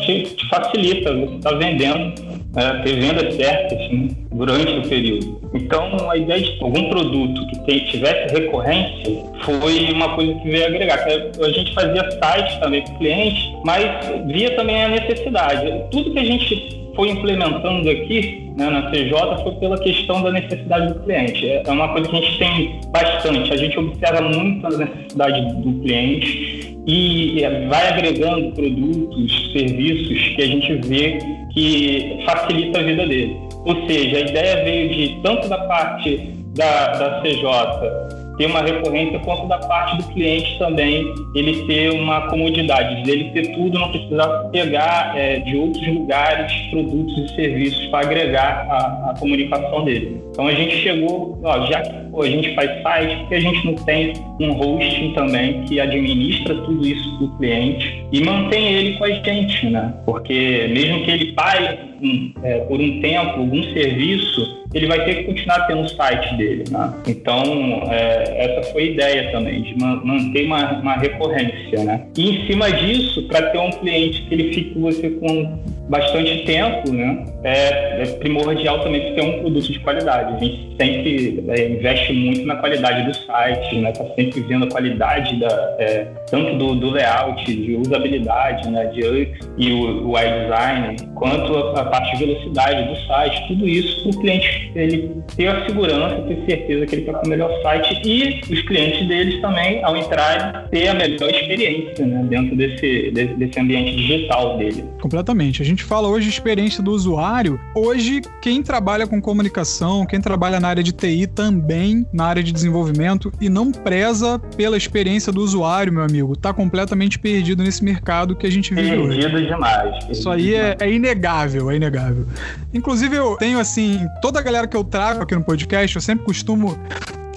te, 0.00 0.22
te 0.22 0.48
facilita, 0.48 1.14
você 1.14 1.34
está 1.34 1.52
vendendo, 1.52 2.14
né, 2.54 2.82
ter 2.84 3.00
vendas 3.00 3.34
certas 3.34 3.78
assim, 3.78 4.08
durante 4.32 4.78
o 4.78 4.88
período. 4.88 5.40
Então, 5.54 6.10
a 6.10 6.16
ideia 6.16 6.40
de 6.40 6.58
algum 6.60 6.90
produto 6.90 7.46
que 7.46 7.64
tem, 7.64 7.80
tivesse 7.86 8.34
recorrência 8.34 9.24
foi 9.42 9.90
uma 9.92 10.14
coisa 10.14 10.34
que 10.34 10.50
veio 10.50 10.66
agregar. 10.66 11.04
A 11.04 11.48
gente 11.50 11.74
fazia 11.74 12.10
site 12.10 12.60
também 12.60 12.82
para 12.82 12.94
o 12.94 12.98
cliente, 12.98 13.56
mas 13.64 13.84
via 14.26 14.54
também 14.56 14.84
a 14.84 14.88
necessidade. 14.88 15.84
Tudo 15.90 16.12
que 16.12 16.18
a 16.18 16.24
gente 16.24 16.78
foi 16.98 17.10
implementando 17.10 17.88
aqui 17.88 18.50
né, 18.56 18.68
na 18.68 18.90
CJ 18.90 19.12
foi 19.44 19.52
pela 19.60 19.78
questão 19.78 20.20
da 20.20 20.32
necessidade 20.32 20.92
do 20.92 21.00
cliente. 21.04 21.48
É, 21.48 21.62
é 21.64 21.70
uma 21.70 21.88
coisa 21.90 22.08
que 22.08 22.16
a 22.16 22.20
gente 22.20 22.38
tem 22.38 22.80
bastante. 22.90 23.52
A 23.52 23.56
gente 23.56 23.78
observa 23.78 24.20
muito 24.22 24.66
a 24.66 24.70
necessidade 24.70 25.62
do 25.62 25.80
cliente 25.80 26.76
e 26.84 27.40
vai 27.68 27.88
agregando 27.88 28.50
produtos, 28.50 29.52
serviços 29.52 30.34
que 30.34 30.42
a 30.42 30.46
gente 30.46 30.74
vê 30.88 31.18
que 31.52 32.20
facilita 32.26 32.80
a 32.80 32.82
vida 32.82 33.06
dele. 33.06 33.36
Ou 33.64 33.86
seja, 33.86 34.16
a 34.16 34.20
ideia 34.20 34.64
veio 34.64 34.88
de 34.88 35.20
tanto 35.22 35.48
da 35.48 35.58
parte 35.58 36.16
da, 36.56 36.94
da 36.94 37.22
CJ 37.22 38.17
ter 38.38 38.46
uma 38.46 38.62
recorrência 38.62 39.18
quanto 39.18 39.46
da 39.48 39.58
parte 39.58 39.96
do 39.98 40.04
cliente 40.14 40.58
também 40.58 41.12
ele 41.34 41.66
ter 41.66 41.90
uma 41.90 42.28
comodidade, 42.28 43.02
de 43.02 43.10
ele 43.10 43.24
ter 43.30 43.52
tudo, 43.52 43.78
não 43.78 43.90
precisar 43.90 44.26
pegar 44.50 45.12
é, 45.16 45.40
de 45.40 45.56
outros 45.56 45.86
lugares 45.86 46.52
produtos 46.70 47.18
e 47.18 47.34
serviços 47.34 47.86
para 47.86 48.06
agregar 48.06 48.66
a, 48.70 49.10
a, 49.10 49.14
comunicação 49.18 49.84
dele. 49.84 50.22
Então 50.30 50.46
a 50.46 50.54
gente 50.54 50.76
chegou, 50.76 51.38
ó, 51.42 51.66
já 51.66 51.82
que 51.82 51.98
a 52.20 52.30
gente 52.30 52.54
faz 52.54 52.82
site, 52.82 53.16
porque 53.18 53.34
a 53.34 53.40
gente 53.40 53.66
não 53.66 53.74
tem 53.74 54.12
um 54.40 54.50
hosting 54.52 55.12
também 55.14 55.62
que 55.64 55.80
administra 55.80 56.54
tudo 56.54 56.86
isso 56.86 57.18
do 57.18 57.28
cliente 57.36 58.04
e 58.12 58.24
mantém 58.24 58.72
ele 58.72 58.96
com 58.96 59.04
a 59.04 59.10
gente, 59.10 59.66
né? 59.66 59.94
Porque 60.04 60.68
mesmo 60.72 61.04
que 61.04 61.10
ele 61.10 61.32
pague 61.32 61.78
um, 62.02 62.32
é, 62.42 62.58
por 62.60 62.80
um 62.80 63.00
tempo 63.00 63.40
algum 63.40 63.62
serviço, 63.64 64.57
ele 64.74 64.86
vai 64.86 65.04
ter 65.04 65.14
que 65.16 65.24
continuar 65.24 65.66
tendo 65.66 65.82
o 65.82 65.88
site 65.88 66.36
dele. 66.36 66.64
Né? 66.70 66.94
Então, 67.06 67.42
é, 67.90 68.44
essa 68.44 68.72
foi 68.72 68.82
a 68.82 68.86
ideia 68.86 69.32
também, 69.32 69.62
de 69.62 69.78
manter 69.78 70.44
uma, 70.44 70.80
uma 70.80 70.96
recorrência. 70.96 71.84
Né? 71.84 72.06
E 72.16 72.30
em 72.30 72.46
cima 72.46 72.70
disso, 72.70 73.22
para 73.28 73.50
ter 73.50 73.58
um 73.58 73.70
cliente 73.70 74.22
que 74.22 74.34
ele 74.34 74.52
fique 74.52 74.74
com 74.74 74.80
você 74.82 75.10
com 75.10 75.58
bastante 75.88 76.44
tempo, 76.44 76.92
né? 76.92 77.24
É, 77.44 78.02
é 78.02 78.06
primordial 78.18 78.80
também 78.80 79.14
ter 79.14 79.22
um 79.22 79.40
produto 79.40 79.72
de 79.72 79.78
qualidade. 79.80 80.34
A 80.34 80.38
gente 80.38 80.76
sempre 80.76 81.44
é, 81.48 81.68
investe 81.70 82.12
muito 82.12 82.46
na 82.46 82.56
qualidade 82.56 83.06
do 83.06 83.14
site, 83.26 83.76
né? 83.76 83.92
Tá 83.92 84.04
sempre 84.14 84.40
vendo 84.40 84.64
a 84.64 84.68
qualidade 84.68 85.38
da, 85.38 85.76
é, 85.78 86.06
tanto 86.30 86.56
do, 86.56 86.74
do, 86.76 86.90
layout, 86.90 87.44
de 87.44 87.76
usabilidade, 87.76 88.68
né? 88.70 88.86
De 88.86 89.04
UX 89.04 89.48
e 89.56 89.72
o, 89.72 90.08
o 90.08 90.14
design, 90.14 90.96
quanto 91.14 91.56
a, 91.56 91.80
a, 91.80 91.84
parte 91.84 92.16
de 92.16 92.26
velocidade 92.26 92.88
do 92.88 92.96
site. 93.06 93.48
Tudo 93.48 93.68
isso 93.68 94.02
para 94.02 94.18
o 94.18 94.20
cliente 94.20 94.72
ele 94.74 95.22
ter 95.36 95.48
a 95.48 95.66
segurança, 95.66 96.22
ter 96.22 96.44
certeza 96.46 96.86
que 96.86 96.94
ele 96.94 97.02
está 97.02 97.14
com 97.14 97.26
o 97.26 97.28
melhor 97.28 97.50
site 97.62 98.00
e 98.04 98.40
os 98.52 98.62
clientes 98.62 99.06
deles 99.06 99.40
também, 99.40 99.82
ao 99.84 99.96
entrar, 99.96 100.68
ter 100.70 100.88
a 100.88 100.94
melhor 100.94 101.30
experiência, 101.30 102.04
né? 102.04 102.24
Dentro 102.28 102.56
desse, 102.56 103.10
desse 103.10 103.60
ambiente 103.60 103.96
digital 103.96 104.56
dele. 104.58 104.84
Completamente. 105.00 105.62
A 105.62 105.64
gente 105.64 105.82
fala 105.84 106.08
hoje 106.08 106.28
experiência 106.28 106.82
do 106.82 106.92
usuário, 106.92 107.27
hoje 107.74 108.22
quem 108.40 108.62
trabalha 108.62 109.06
com 109.06 109.20
comunicação, 109.20 110.06
quem 110.06 110.20
trabalha 110.20 110.58
na 110.60 110.68
área 110.68 110.82
de 110.82 110.92
TI 110.92 111.26
também, 111.26 112.06
na 112.12 112.24
área 112.24 112.42
de 112.42 112.52
desenvolvimento 112.52 113.32
e 113.40 113.48
não 113.48 113.70
preza 113.70 114.38
pela 114.56 114.76
experiência 114.76 115.32
do 115.32 115.40
usuário, 115.40 115.92
meu 115.92 116.02
amigo, 116.02 116.36
tá 116.36 116.52
completamente 116.52 117.18
perdido 117.18 117.62
nesse 117.62 117.84
mercado 117.84 118.34
que 118.34 118.46
a 118.46 118.50
gente 118.50 118.74
vive 118.74 118.88
perdido 118.88 119.08
hoje. 119.08 119.20
Perdido 119.20 119.46
demais. 119.46 119.90
Perdido 119.90 120.12
Isso 120.12 120.30
aí 120.30 120.54
é, 120.54 120.76
é, 120.80 120.90
inegável, 120.90 121.70
é 121.70 121.76
inegável. 121.76 122.26
Inclusive 122.72 123.16
eu 123.16 123.36
tenho 123.36 123.58
assim, 123.58 124.06
toda 124.22 124.38
a 124.38 124.42
galera 124.42 124.66
que 124.66 124.76
eu 124.76 124.84
trago 124.84 125.22
aqui 125.22 125.34
no 125.34 125.44
podcast, 125.44 125.96
eu 125.96 126.02
sempre 126.02 126.24
costumo 126.24 126.78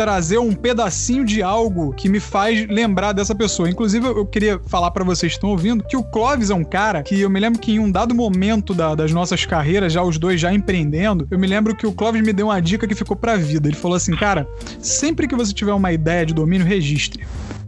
trazer 0.02 0.40
um 0.40 0.52
pedacinho 0.52 1.24
de 1.24 1.44
algo 1.44 1.94
que 1.94 2.10
me 2.10 2.20
faz 2.20 2.68
lembrar 2.68 3.12
dessa 3.12 3.36
pessoa. 3.36 3.70
Inclusive, 3.70 4.08
eu 4.08 4.26
queria 4.26 4.60
falar 4.66 4.90
para 4.90 5.04
vocês 5.04 5.34
que 5.34 5.38
estão 5.38 5.52
ouvindo 5.52 5.84
que 5.84 5.96
o 5.96 6.04
Clóvis 6.04 6.50
é 6.50 6.56
um 6.56 6.64
cara 6.64 7.04
que 7.04 7.22
eu 7.22 7.30
me 7.30 7.40
lembro 7.40 7.60
que 7.60 7.74
em 7.74 7.80
um 7.80 7.92
dado 7.92 8.16
momento 8.16 8.74
da, 8.74 8.96
das 8.96 9.12
nossas 9.12 9.46
carreiras, 9.46 9.94
já 9.94 10.02
os 10.02 10.18
dois 10.18 10.42
já 10.42 10.52
empreendendo, 10.52 11.28
eu 11.30 11.38
me 11.38 11.46
lembro 11.46 11.76
que 11.76 11.86
o 11.86 11.92
Clóvis 11.92 12.24
me 12.24 12.34
deu 12.34 12.48
uma 12.48 12.60
dica 12.60 12.88
que 12.88 12.96
ficou 12.96 13.16
pra 13.16 13.36
vida. 13.36 13.68
Ele 13.68 13.78
falou 13.78 13.96
assim, 13.96 14.16
cara, 14.16 14.48
sempre 14.80 15.28
que 15.28 15.36
você 15.36 15.54
tiver 15.54 15.74
uma 15.74 15.92
ideia 15.92 16.26
de 16.26 16.34
domínio, 16.34 16.66
registre 16.66 17.24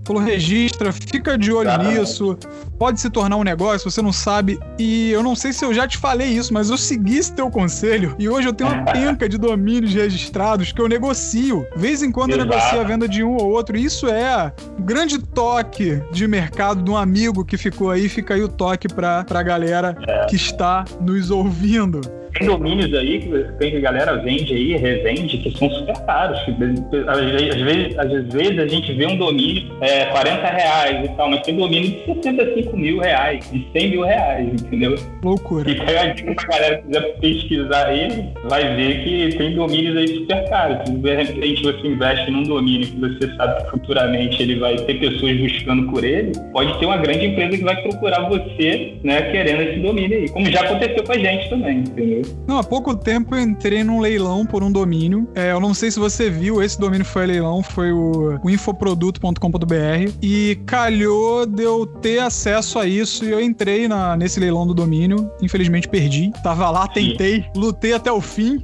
falou 0.05 0.21
registra, 0.21 0.91
fica 0.91 1.37
de 1.37 1.51
olho 1.51 1.71
nisso, 1.83 2.37
pode 2.77 2.99
se 2.99 3.09
tornar 3.09 3.37
um 3.37 3.43
negócio, 3.43 3.89
você 3.89 4.01
não 4.01 4.11
sabe. 4.11 4.59
E 4.77 5.11
eu 5.11 5.23
não 5.23 5.35
sei 5.35 5.53
se 5.53 5.63
eu 5.63 5.73
já 5.73 5.87
te 5.87 5.97
falei 5.97 6.27
isso, 6.27 6.53
mas 6.53 6.69
eu 6.69 6.77
segui 6.77 7.17
esse 7.17 7.33
teu 7.33 7.49
conselho 7.49 8.15
e 8.19 8.27
hoje 8.27 8.47
eu 8.47 8.53
tenho 8.53 8.71
uma 8.71 8.83
penca 8.83 9.27
de 9.27 9.37
domínios 9.37 9.93
registrados 9.93 10.71
que 10.71 10.81
eu 10.81 10.87
negocio. 10.87 11.65
Vez 11.75 12.03
em 12.03 12.11
quando 12.11 12.31
eu 12.31 12.37
negocio 12.37 12.79
a 12.79 12.83
venda 12.83 13.07
de 13.07 13.23
um 13.23 13.35
ou 13.35 13.51
outro. 13.51 13.77
E 13.77 13.83
isso 13.83 14.07
é 14.07 14.53
um 14.77 14.83
grande 14.83 15.19
toque 15.19 16.01
de 16.11 16.27
mercado 16.27 16.81
de 16.81 16.91
um 16.91 16.97
amigo 16.97 17.45
que 17.45 17.57
ficou 17.57 17.91
aí. 17.91 18.09
Fica 18.09 18.33
aí 18.33 18.41
o 18.41 18.47
toque 18.47 18.87
pra, 18.87 19.23
pra 19.23 19.41
galera 19.41 19.95
é. 20.07 20.25
que 20.25 20.35
está 20.35 20.85
nos 20.99 21.31
ouvindo. 21.31 22.01
Tem 22.33 22.47
domínios 22.47 22.93
aí 22.93 23.19
que 23.19 23.77
a 23.77 23.79
galera 23.79 24.15
vende 24.17 24.53
aí, 24.53 24.75
revende, 24.75 25.37
que 25.37 25.51
são 25.57 25.69
super 25.69 25.95
caros. 26.05 26.39
Às 26.39 27.63
vezes, 27.63 27.97
às 27.97 28.33
vezes 28.33 28.59
a 28.59 28.67
gente 28.67 28.93
vê 28.93 29.05
um 29.05 29.17
domínio 29.17 29.71
é, 29.81 30.05
40 30.05 30.47
reais 30.47 31.05
e 31.05 31.09
tal, 31.15 31.29
mas 31.29 31.41
tem 31.41 31.55
domínio 31.55 31.91
de 31.91 32.05
65 32.05 32.75
mil 32.75 32.99
reais, 32.99 33.51
de 33.51 33.65
100 33.71 33.89
mil 33.91 34.01
reais, 34.01 34.47
entendeu? 34.47 34.95
Loucura. 35.23 35.69
E 35.69 35.79
aí 35.79 35.97
a 35.97 36.13
dica 36.13 36.33
pra 36.33 36.57
galera 36.57 36.77
que 36.77 36.87
quiser 36.87 37.19
pesquisar 37.19 37.93
ele, 37.93 38.29
vai 38.49 38.75
ver 38.75 39.03
que 39.03 39.37
tem 39.37 39.55
domínios 39.55 39.95
aí 39.97 40.07
super 40.07 40.49
caros. 40.49 40.87
Se 40.87 40.95
de 40.95 41.15
repente 41.15 41.63
você 41.63 41.87
investe 41.87 42.31
num 42.31 42.43
domínio 42.43 42.87
que 42.87 42.99
você 42.99 43.35
sabe 43.35 43.63
que 43.63 43.69
futuramente 43.69 44.41
ele 44.41 44.55
vai 44.55 44.75
ter 44.75 44.95
pessoas 44.95 45.37
buscando 45.37 45.91
por 45.91 46.03
ele, 46.03 46.31
pode 46.51 46.79
ter 46.79 46.85
uma 46.85 46.97
grande 46.97 47.27
empresa 47.27 47.57
que 47.57 47.63
vai 47.63 47.81
procurar 47.83 48.27
você, 48.27 48.93
né, 49.03 49.21
querendo 49.31 49.61
esse 49.61 49.79
domínio 49.79 50.17
aí. 50.17 50.29
Como 50.29 50.49
já 50.49 50.61
aconteceu 50.61 51.03
com 51.03 51.11
a 51.11 51.17
gente 51.17 51.49
também, 51.49 51.77
entendeu? 51.77 52.22
Não, 52.47 52.57
há 52.57 52.63
pouco 52.63 52.95
tempo 52.95 53.35
eu 53.35 53.41
entrei 53.41 53.83
num 53.83 53.99
leilão 53.99 54.45
por 54.45 54.63
um 54.63 54.71
domínio. 54.71 55.27
É, 55.35 55.51
eu 55.51 55.59
não 55.59 55.73
sei 55.73 55.91
se 55.91 55.99
você 55.99 56.29
viu, 56.29 56.61
esse 56.61 56.79
domínio 56.79 57.05
foi 57.05 57.25
leilão, 57.25 57.63
foi 57.63 57.91
o, 57.91 58.39
o 58.43 58.49
infoproduto.com.br. 58.49 60.11
E 60.21 60.59
calhou 60.65 61.45
de 61.45 61.63
eu 61.63 61.85
ter 61.85 62.19
acesso 62.19 62.79
a 62.79 62.85
isso 62.85 63.25
e 63.25 63.31
eu 63.31 63.41
entrei 63.41 63.87
na, 63.87 64.15
nesse 64.15 64.39
leilão 64.39 64.65
do 64.65 64.73
domínio. 64.73 65.31
Infelizmente 65.41 65.87
perdi. 65.87 66.31
Tava 66.43 66.69
lá, 66.69 66.87
tentei, 66.87 67.45
lutei 67.55 67.93
até 67.93 68.11
o 68.11 68.21
fim. 68.21 68.63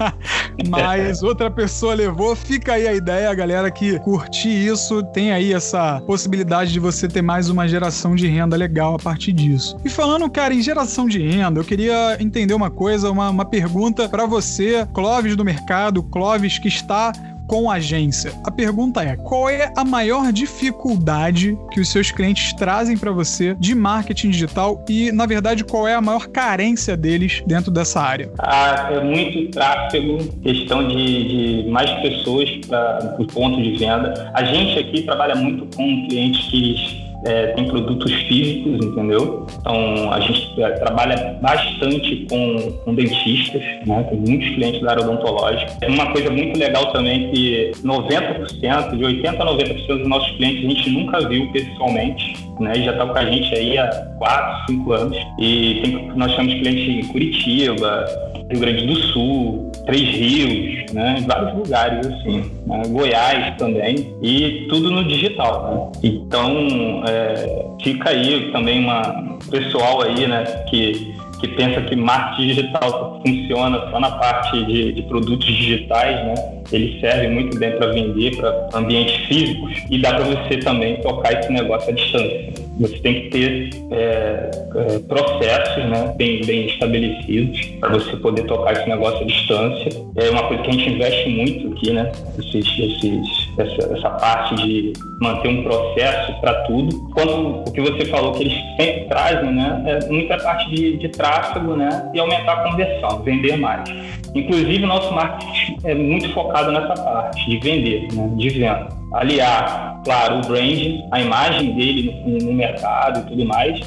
Mas 0.68 1.22
outra 1.22 1.50
pessoa 1.50 1.94
levou. 1.94 2.36
Fica 2.36 2.74
aí 2.74 2.86
a 2.86 2.94
ideia, 2.94 3.32
galera 3.34 3.70
que 3.70 3.98
curtir 4.00 4.48
isso, 4.48 5.02
tem 5.02 5.32
aí 5.32 5.52
essa 5.52 6.00
possibilidade 6.06 6.72
de 6.72 6.78
você 6.78 7.08
ter 7.08 7.22
mais 7.22 7.48
uma 7.48 7.66
geração 7.66 8.14
de 8.14 8.26
renda 8.26 8.56
legal 8.56 8.94
a 8.94 8.98
partir 8.98 9.32
disso. 9.32 9.76
E 9.84 9.88
falando, 9.88 10.28
cara, 10.30 10.54
em 10.54 10.62
geração 10.62 11.08
de 11.08 11.18
renda, 11.18 11.60
eu 11.60 11.64
queria 11.64 12.16
entender 12.20 12.54
uma 12.54 12.70
coisa 12.70 12.90
coisa, 12.90 13.10
uma, 13.10 13.30
uma 13.30 13.44
pergunta 13.44 14.08
para 14.08 14.26
você, 14.26 14.86
Clóvis 14.92 15.36
do 15.36 15.44
mercado, 15.44 16.02
Clóvis 16.02 16.58
que 16.58 16.68
está 16.68 17.12
com 17.50 17.68
agência. 17.68 18.32
A 18.44 18.50
pergunta 18.50 19.02
é: 19.02 19.16
qual 19.16 19.50
é 19.50 19.72
a 19.76 19.84
maior 19.84 20.32
dificuldade 20.32 21.58
que 21.72 21.80
os 21.80 21.88
seus 21.88 22.12
clientes 22.12 22.52
trazem 22.52 22.96
para 22.96 23.10
você 23.10 23.56
de 23.58 23.74
marketing 23.74 24.30
digital 24.30 24.84
e, 24.88 25.10
na 25.10 25.26
verdade, 25.26 25.64
qual 25.64 25.88
é 25.88 25.94
a 25.94 26.00
maior 26.00 26.28
carência 26.28 26.96
deles 26.96 27.42
dentro 27.44 27.72
dessa 27.72 28.00
área? 28.00 28.30
Ah, 28.38 28.90
é 28.92 29.02
muito 29.02 29.50
tráfego, 29.50 30.18
questão 30.44 30.86
de, 30.86 31.64
de 31.64 31.70
mais 31.70 31.90
pessoas 32.02 32.48
para 32.68 33.16
o 33.18 33.26
ponto 33.26 33.60
de 33.60 33.76
venda. 33.76 34.30
A 34.32 34.44
gente 34.44 34.78
aqui 34.78 35.02
trabalha 35.02 35.34
muito 35.34 35.66
com 35.76 36.06
clientes 36.06 36.48
que 36.48 37.09
é, 37.24 37.48
tem 37.48 37.66
produtos 37.68 38.12
físicos, 38.12 38.86
entendeu? 38.86 39.46
Então, 39.60 40.12
a 40.12 40.20
gente 40.20 40.62
é, 40.62 40.70
trabalha 40.70 41.38
bastante 41.40 42.26
com, 42.30 42.72
com 42.84 42.94
dentistas, 42.94 43.62
né? 43.86 44.02
Tem 44.08 44.18
muitos 44.18 44.48
clientes 44.54 44.80
da 44.80 44.92
área 44.92 45.02
odontológica. 45.02 45.72
É 45.82 45.88
uma 45.88 46.10
coisa 46.12 46.30
muito 46.30 46.58
legal 46.58 46.92
também 46.92 47.30
que 47.30 47.72
90%, 47.84 48.96
de 48.96 49.04
80% 49.04 49.40
a 49.40 49.46
90% 49.46 49.86
dos 49.86 50.08
nossos 50.08 50.30
clientes 50.36 50.64
a 50.64 50.68
gente 50.68 50.90
nunca 50.90 51.28
viu 51.28 51.50
pessoalmente, 51.52 52.36
né? 52.58 52.74
Já 52.74 52.92
está 52.92 53.06
com 53.06 53.18
a 53.18 53.24
gente 53.24 53.54
aí 53.54 53.78
há 53.78 53.86
4, 54.18 54.66
5 54.74 54.92
anos. 54.92 55.18
E 55.38 55.80
tem, 55.82 56.12
nós 56.16 56.34
temos 56.36 56.54
clientes 56.54 56.88
em 56.88 57.08
Curitiba, 57.08 58.06
Rio 58.50 58.60
Grande 58.60 58.86
do 58.86 58.96
Sul, 58.96 59.69
Três 59.86 60.08
Rios, 60.08 60.92
né? 60.92 61.18
Em 61.18 61.26
vários 61.26 61.54
lugares, 61.54 62.06
assim. 62.06 62.50
Né? 62.66 62.82
Goiás 62.88 63.56
também. 63.56 64.14
E 64.22 64.66
tudo 64.68 64.90
no 64.90 65.04
digital, 65.04 65.92
né? 65.92 66.00
Então, 66.02 67.02
é, 67.06 67.66
fica 67.82 68.10
aí 68.10 68.50
também 68.52 68.80
uma 68.80 69.38
pessoal 69.50 70.02
aí, 70.02 70.26
né? 70.26 70.44
Que 70.68 71.20
que 71.40 71.48
pensa 71.48 71.80
que 71.80 71.96
marketing 71.96 72.48
digital 72.48 73.20
funciona 73.26 73.90
só 73.90 73.98
na 73.98 74.10
parte 74.10 74.62
de, 74.66 74.92
de 74.92 75.02
produtos 75.02 75.46
digitais, 75.46 76.16
né? 76.26 76.34
Ele 76.70 77.00
serve 77.00 77.28
muito 77.28 77.58
bem 77.58 77.72
para 77.76 77.88
vender 77.88 78.36
para 78.36 78.68
ambientes 78.74 79.26
físicos 79.26 79.72
e 79.90 79.98
dá 79.98 80.14
para 80.14 80.24
você 80.24 80.58
também 80.58 81.00
tocar 81.00 81.32
esse 81.32 81.50
negócio 81.50 81.90
à 81.90 81.92
distância. 81.92 82.69
Você 82.80 82.96
tem 83.00 83.14
que 83.14 83.28
ter 83.28 83.70
é, 83.90 84.50
é, 84.74 84.98
processos 85.00 85.84
né, 85.84 86.14
bem, 86.16 86.40
bem 86.46 86.66
estabelecidos 86.66 87.60
para 87.78 87.90
você 87.90 88.16
poder 88.16 88.44
tocar 88.44 88.72
esse 88.72 88.88
negócio 88.88 89.20
à 89.20 89.24
distância. 89.24 89.90
É 90.16 90.30
uma 90.30 90.44
coisa 90.44 90.62
que 90.62 90.70
a 90.70 90.72
gente 90.72 90.88
investe 90.88 91.28
muito 91.28 91.74
aqui, 91.74 91.92
né? 91.92 92.10
Esses, 92.38 92.66
esses, 92.78 93.50
essa, 93.58 93.94
essa 93.94 94.10
parte 94.10 94.54
de 94.56 94.94
manter 95.20 95.48
um 95.48 95.62
processo 95.62 96.40
para 96.40 96.54
tudo. 96.62 96.98
Quanto 97.10 97.68
o 97.68 97.72
que 97.72 97.82
você 97.82 98.06
falou 98.06 98.32
que 98.32 98.44
eles 98.44 98.54
sempre 98.78 99.04
trazem, 99.08 99.52
né? 99.52 99.82
É 99.86 100.08
muita 100.08 100.38
parte 100.38 100.74
de, 100.74 100.96
de 100.96 101.08
tráfego, 101.10 101.76
né? 101.76 102.10
E 102.14 102.18
aumentar 102.18 102.52
a 102.52 102.70
conversão, 102.70 103.22
vender 103.22 103.58
mais. 103.58 103.90
Inclusive, 104.34 104.84
o 104.84 104.86
nosso 104.86 105.12
marketing 105.12 105.76
é 105.84 105.94
muito 105.94 106.32
focado 106.32 106.72
nessa 106.72 106.94
parte 106.94 107.50
de 107.50 107.58
vender, 107.58 108.08
né? 108.14 108.30
de 108.36 108.48
venda. 108.48 108.99
Aliar, 109.12 110.00
claro, 110.04 110.38
o 110.38 110.40
branding, 110.42 111.04
a 111.10 111.20
imagem 111.20 111.74
dele 111.74 112.14
no, 112.24 112.38
no 112.38 112.52
mercado 112.52 113.20
e 113.20 113.30
tudo 113.30 113.44
mais, 113.44 113.80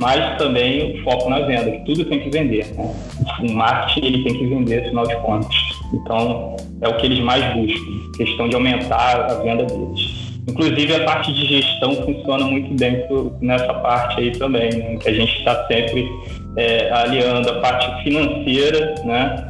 mas 0.00 0.38
também 0.38 0.98
o 0.98 1.04
foco 1.04 1.28
na 1.28 1.40
venda, 1.40 1.70
que 1.70 1.84
tudo 1.84 2.04
tem 2.06 2.20
que 2.20 2.30
vender. 2.30 2.66
Né? 2.74 2.94
O 3.40 3.52
marketing 3.52 4.06
ele 4.06 4.24
tem 4.24 4.38
que 4.38 4.46
vender, 4.46 4.86
afinal 4.86 5.06
de 5.06 5.16
contas. 5.16 5.54
Então, 5.92 6.56
é 6.80 6.88
o 6.88 6.96
que 6.96 7.06
eles 7.06 7.20
mais 7.20 7.44
buscam, 7.54 8.12
questão 8.16 8.48
de 8.48 8.54
aumentar 8.54 9.30
a 9.30 9.34
venda 9.42 9.64
deles. 9.64 10.20
Inclusive, 10.48 10.94
a 10.94 11.04
parte 11.04 11.32
de 11.34 11.46
gestão 11.46 11.94
funciona 11.96 12.44
muito 12.46 12.74
bem 12.74 13.04
nessa 13.40 13.74
parte 13.74 14.20
aí 14.20 14.30
também, 14.32 14.70
né? 14.70 14.96
que 14.96 15.08
a 15.08 15.12
gente 15.12 15.36
está 15.38 15.66
sempre 15.66 16.10
é, 16.56 16.90
aliando 16.90 17.50
a 17.50 17.60
parte 17.60 18.02
financeira 18.02 18.94
né? 19.04 19.46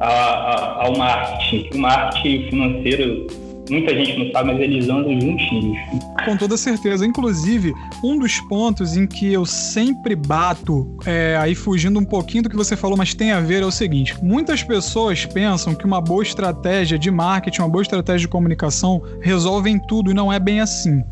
A, 0.00 0.08
a, 0.08 0.84
ao 0.84 0.96
marketing. 0.96 1.70
O 1.74 1.78
marketing 1.78 2.50
financeiro 2.50 3.26
muita 3.70 3.94
gente 3.94 4.18
não 4.18 4.30
sabe, 4.32 4.52
mas 4.52 4.60
eles 4.60 4.88
andam 4.88 5.20
juntinhos. 5.20 5.78
Com 6.24 6.36
toda 6.36 6.56
certeza. 6.56 7.06
Inclusive, 7.06 7.72
um 8.02 8.18
dos 8.18 8.40
pontos 8.40 8.96
em 8.96 9.06
que 9.06 9.32
eu 9.32 9.44
sempre 9.46 10.14
bato, 10.14 10.96
é, 11.06 11.36
aí 11.40 11.54
fugindo 11.54 11.98
um 11.98 12.04
pouquinho 12.04 12.44
do 12.44 12.50
que 12.50 12.56
você 12.56 12.76
falou, 12.76 12.96
mas 12.96 13.14
tem 13.14 13.32
a 13.32 13.40
ver, 13.40 13.62
é 13.62 13.66
o 13.66 13.70
seguinte: 13.70 14.14
muitas 14.22 14.62
pessoas 14.62 15.24
pensam 15.26 15.74
que 15.74 15.84
uma 15.84 16.00
boa 16.00 16.22
estratégia 16.22 16.98
de 16.98 17.10
marketing, 17.10 17.62
uma 17.62 17.68
boa 17.68 17.82
estratégia 17.82 18.20
de 18.20 18.28
comunicação 18.28 19.02
resolvem 19.20 19.78
tudo 19.78 20.10
e 20.10 20.14
não 20.14 20.32
é 20.32 20.38
bem 20.38 20.60
assim 20.60 21.02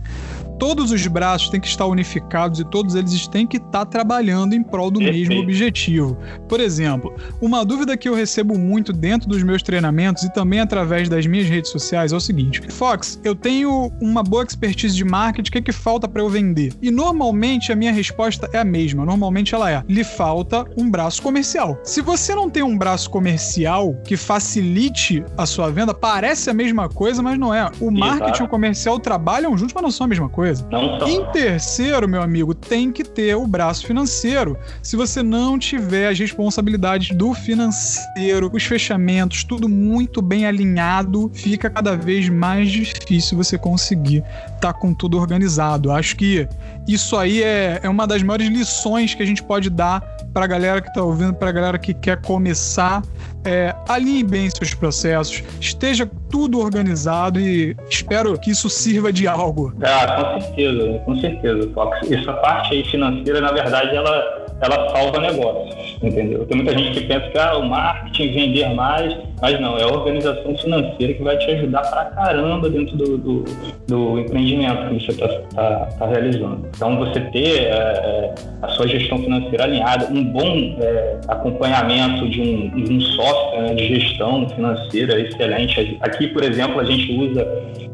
todos 0.63 0.93
os 0.93 1.05
braços 1.09 1.49
têm 1.49 1.61
que 1.61 1.67
estar 1.67 1.87
unificados 1.87 2.61
e 2.61 2.65
todos 2.65 2.95
eles 2.95 3.27
têm 3.27 3.45
que 3.45 3.57
estar 3.57 3.85
trabalhando 3.85 4.55
em 4.55 4.63
prol 4.63 4.93
do 4.93 5.01
mesmo 5.01 5.41
objetivo. 5.41 6.17
Por 6.49 6.61
exemplo, 6.61 7.13
uma 7.41 7.65
dúvida 7.65 7.97
que 7.97 8.09
eu 8.09 8.15
recebo 8.15 8.57
muito 8.57 8.93
dentro 8.93 9.29
dos 9.29 9.43
meus 9.43 9.61
treinamentos 9.61 10.23
e 10.23 10.33
também 10.33 10.61
através 10.61 11.09
das 11.09 11.27
minhas 11.27 11.49
redes 11.49 11.73
sociais 11.73 12.13
é 12.13 12.17
o 12.17 12.21
seguinte: 12.21 12.42
Fox, 12.71 13.21
eu 13.25 13.35
tenho 13.35 13.93
uma 14.01 14.23
boa 14.23 14.45
expertise 14.45 14.95
de 14.95 15.05
marketing, 15.05 15.49
o 15.49 15.53
que, 15.53 15.59
é 15.59 15.63
que 15.63 15.73
falta 15.73 16.07
para 16.07 16.23
eu 16.23 16.29
vender? 16.29 16.73
E 16.83 16.91
normalmente 16.91 17.73
a 17.73 17.77
minha 17.77 17.93
resposta 17.93 18.49
é 18.53 18.59
a 18.59 18.65
mesma. 18.65 19.05
Normalmente 19.05 19.55
ela 19.55 19.71
é: 19.71 19.83
lhe 19.89 20.05
falta 20.05 20.67
um 20.77 20.91
braço 20.91 21.23
comercial. 21.23 21.79
Se 21.83 22.01
você 22.01 22.35
não 22.35 22.51
tem 22.51 22.63
um 22.63 22.77
braço 22.77 23.11
comercial 23.11 23.95
que 24.05 24.17
facilite 24.17 25.25
a 25.37 25.47
sua 25.47 25.71
venda, 25.71 25.95
parece 25.95 26.51
a 26.51 26.55
mesma 26.55 26.89
coisa, 26.89 27.23
mas 27.23 27.39
não 27.39 27.55
é. 27.55 27.71
O 27.81 27.91
marketing 27.91 28.43
e 28.43 28.47
o 28.47 28.49
comercial 28.49 28.99
trabalham 28.99 29.57
juntos, 29.57 29.75
mas 29.75 29.83
não 29.83 29.91
são 29.91 30.05
a 30.05 30.09
mesma 30.09 30.29
coisa 30.29 30.43
coisa. 30.43 30.67
Em 31.07 31.25
terceiro, 31.33 32.09
meu 32.09 32.23
amigo, 32.23 32.55
tem 32.55 32.91
que 32.91 33.05
ter 33.05 33.37
o 33.37 33.47
braço 33.47 33.87
financeiro. 33.87 34.57
Se 34.83 34.97
você 34.97 35.23
não 35.23 35.59
tiver 35.59 36.09
as 36.09 36.19
responsabilidades 36.19 37.17
do 37.17 37.33
financeiro, 37.33 38.51
os 38.53 38.65
fechamentos, 38.65 39.45
tudo 39.45 39.69
muito 39.69 40.21
bem 40.21 40.47
alinhado, 40.47 41.31
fica 41.33 41.71
cada 41.71 41.97
vez 41.97 42.29
mais 42.33 42.71
difícil 42.71 43.37
você 43.37 43.59
conseguir 43.59 44.25
estar 44.47 44.73
tá 44.73 44.73
com 44.73 44.95
tudo 44.95 45.19
organizado. 45.19 45.93
Acho 45.93 46.17
que 46.17 46.49
isso 46.87 47.17
aí 47.17 47.43
é, 47.43 47.81
é 47.83 47.89
uma 47.89 48.07
das 48.07 48.23
maiores 48.23 48.49
lições 48.49 49.15
que 49.15 49.23
a 49.23 49.27
gente 49.27 49.43
pode 49.43 49.71
dar 49.71 50.01
para 50.33 50.45
a 50.45 50.49
galera 50.49 50.81
que 50.81 50.89
está 50.89 51.03
ouvindo, 51.03 51.35
para 51.35 51.51
a 51.51 51.53
galera 51.53 51.79
que 51.79 51.95
quer 51.95 52.21
começar. 52.21 53.03
É, 53.45 53.75
alinhe 53.89 54.23
bem 54.23 54.49
seus 54.49 54.73
processos, 54.73 55.43
esteja 55.61 56.09
tudo 56.31 56.61
organizado 56.61 57.41
e 57.41 57.77
espero 57.91 58.39
que 58.39 58.53
isso 58.53 58.71
sirva 58.71 59.13
de 59.13 59.27
algo. 59.27 59.75
Ah, 59.83 60.33
com 60.33 60.41
certeza, 60.41 60.99
com 61.05 61.21
certeza, 61.21 61.71
Fox. 61.75 62.11
Essa 62.13 62.33
parte 62.35 62.75
aí 62.75 62.85
financeira, 62.85 63.41
na 63.41 63.51
verdade, 63.51 63.97
ela, 63.97 64.47
ela 64.61 64.91
salva 64.91 65.19
negócios, 65.21 65.75
entendeu? 66.03 66.45
Tem 66.47 66.57
muita 66.57 66.77
gente 66.77 67.01
que 67.01 67.07
pensa 67.07 67.29
que 67.29 67.39
ah, 67.39 67.57
o 67.59 67.69
marketing, 67.69 68.33
vender 68.33 68.75
mais, 68.75 69.17
mas 69.41 69.61
não, 69.61 69.79
é 69.79 69.83
a 69.83 69.87
organização 69.87 70.57
financeira 70.57 71.15
que 71.15 71.23
vai 71.23 71.37
te 71.39 71.51
ajudar 71.51 71.83
pra 71.83 72.05
caramba 72.07 72.69
dentro 72.69 72.97
do, 72.97 73.19
do, 73.19 73.45
do 73.87 74.19
empreendimento 74.19 74.89
que 74.89 75.05
você 75.05 75.13
está 75.13 75.29
tá, 75.55 75.87
tá 75.99 76.07
realizando. 76.07 76.67
Então, 76.75 76.97
você 76.99 77.21
ter 77.21 77.65
é, 77.65 77.71
é, 77.71 78.35
a 78.63 78.69
sua 78.69 78.87
gestão 78.89 79.19
financeira 79.19 79.65
alinhada, 79.65 80.09
um 80.11 80.25
bom 80.25 80.77
é, 80.81 81.21
acompanhamento 81.29 82.29
de 82.29 82.41
um, 82.41 82.95
um 82.95 83.01
software 83.01 83.63
né, 83.63 83.75
de 83.75 84.01
gestão 84.01 84.49
financeira 84.49 85.21
excelente. 85.21 85.99
Aqui, 86.01 86.29
por 86.29 86.43
exemplo, 86.43 86.81
a 86.81 86.85
gente 86.85 87.13
usa 87.13 87.47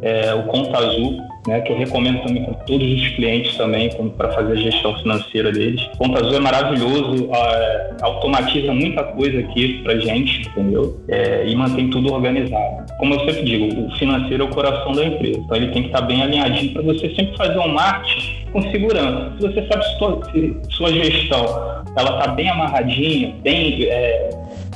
é, 0.02 0.34
o 0.34 0.44
Conta 0.44 0.78
Azul, 0.78 1.18
né, 1.46 1.60
que 1.60 1.72
eu 1.72 1.78
recomendo 1.78 2.22
também 2.22 2.44
para 2.44 2.54
todos 2.54 2.86
os 2.86 3.08
clientes 3.08 3.56
também 3.56 3.90
para 4.16 4.32
fazer 4.32 4.52
a 4.52 4.56
gestão 4.56 4.96
financeira 4.98 5.52
deles. 5.52 5.82
O 5.94 5.98
Conta 5.98 6.20
Azul 6.20 6.36
é 6.36 6.40
maravilhoso, 6.40 7.28
é, 7.32 7.90
automatiza 8.02 8.72
muita 8.72 9.02
coisa 9.04 9.40
aqui 9.40 9.80
para 9.82 9.98
gente, 9.98 10.48
entendeu? 10.48 11.00
É, 11.08 11.46
e 11.46 11.54
mantém 11.56 11.90
tudo 11.90 12.12
organizado. 12.12 12.86
Como 12.98 13.14
eu 13.14 13.20
sempre 13.20 13.44
digo, 13.44 13.86
o 13.86 13.90
financeiro 13.96 14.44
é 14.44 14.46
o 14.46 14.50
coração 14.50 14.92
da 14.92 15.04
empresa, 15.04 15.38
então 15.38 15.56
ele 15.56 15.68
tem 15.68 15.82
que 15.82 15.88
estar 15.88 16.02
bem 16.02 16.22
alinhadinho 16.22 16.72
para 16.72 16.82
você 16.82 17.14
sempre 17.14 17.36
fazer 17.36 17.58
um 17.58 17.68
marketing 17.68 18.38
com 18.52 18.62
segurança. 18.70 19.32
Se 19.38 19.48
você 19.48 19.66
sabe 19.66 19.84
se 19.84 19.98
sua, 19.98 20.30
se 20.30 20.56
sua 20.70 20.92
gestão 20.92 21.78
ela 21.96 22.18
está 22.18 22.28
bem 22.28 22.48
amarradinha, 22.48 23.34
bem, 23.42 23.84
é, 23.84 24.30